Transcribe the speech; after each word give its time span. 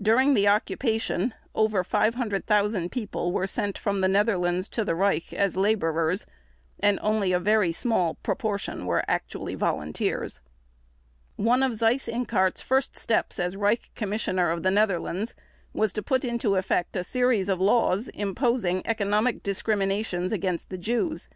During 0.00 0.34
the 0.34 0.48
occupation 0.48 1.34
over 1.54 1.84
500,000 1.84 2.90
people 2.90 3.30
were 3.30 3.46
sent 3.46 3.78
from 3.78 4.00
the 4.00 4.08
Netherlands 4.08 4.68
to 4.70 4.84
the 4.84 4.96
Reich 4.96 5.32
as 5.32 5.56
laborers 5.56 6.26
and 6.80 6.98
only 7.00 7.30
a 7.32 7.38
very 7.38 7.70
small 7.70 8.14
proportion 8.24 8.86
were 8.86 9.04
actually 9.06 9.54
volunteers. 9.54 10.40
One 11.36 11.62
of 11.62 11.74
Seyss 11.76 12.08
Inquart's 12.12 12.60
first 12.60 12.96
steps 12.98 13.38
as 13.38 13.56
Reich 13.56 13.92
Commissioner 13.94 14.50
of 14.50 14.64
the 14.64 14.72
Netherlands 14.72 15.36
was 15.72 15.92
to 15.92 16.02
put 16.02 16.24
into 16.24 16.56
effect 16.56 16.96
a 16.96 17.04
series 17.04 17.48
of 17.48 17.60
laws 17.60 18.08
imposing 18.08 18.84
economic 18.84 19.44
discriminations 19.44 20.32
against 20.32 20.70
the 20.70 20.78
Jews. 20.78 21.28